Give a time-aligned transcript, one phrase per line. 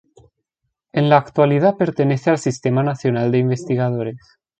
[0.93, 4.39] En la actualidad pertenece al Sistema Nacional de Investigadores.